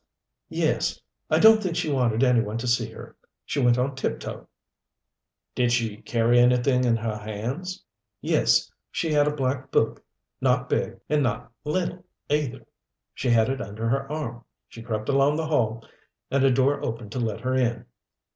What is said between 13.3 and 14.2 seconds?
it under her